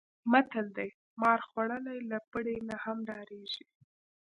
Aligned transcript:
متل 0.31 0.65
دی: 0.77 0.89
مار 1.21 1.39
خوړلی 1.49 1.99
له 2.11 2.17
پړي 2.31 2.55
نه 2.69 2.75
هم 2.83 2.97
ډارېږي. 3.07 3.65